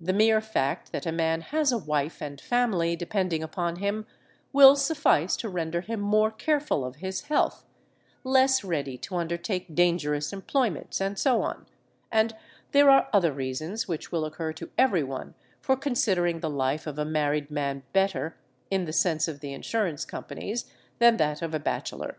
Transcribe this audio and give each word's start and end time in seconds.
The 0.00 0.12
mere 0.12 0.40
fact 0.40 0.92
that 0.92 1.06
a 1.06 1.10
man 1.10 1.40
has 1.40 1.72
a 1.72 1.78
wife 1.78 2.22
and 2.22 2.40
family 2.40 2.94
depending 2.94 3.42
upon 3.42 3.80
him 3.82 4.06
will 4.52 4.76
suffice 4.76 5.36
to 5.38 5.48
render 5.48 5.80
him 5.80 5.98
more 5.98 6.30
careful 6.30 6.84
of 6.84 7.02
his 7.02 7.22
health, 7.22 7.64
less 8.22 8.62
ready 8.62 8.96
to 8.98 9.16
undertake 9.16 9.74
dangerous 9.74 10.32
employments, 10.32 11.00
and 11.00 11.18
so 11.18 11.42
on; 11.42 11.66
and 12.12 12.36
there 12.70 12.88
are 12.88 13.08
other 13.12 13.32
reasons 13.32 13.88
which 13.88 14.12
will 14.12 14.24
occur 14.24 14.52
to 14.52 14.70
everyone 14.78 15.34
for 15.60 15.74
considering 15.76 16.38
the 16.38 16.48
life 16.48 16.86
of 16.86 16.96
a 16.96 17.04
married 17.04 17.50
man 17.50 17.82
better 17.92 18.36
(in 18.70 18.84
the 18.84 18.92
sense 18.92 19.26
of 19.26 19.40
the 19.40 19.52
insurance 19.52 20.04
companies) 20.04 20.66
than 21.00 21.16
that 21.16 21.42
of 21.42 21.52
a 21.54 21.58
bachelor. 21.58 22.18